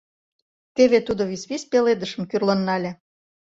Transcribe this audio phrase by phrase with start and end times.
[0.75, 2.91] Теве тудо висвис пеледышым кӱрлын нале.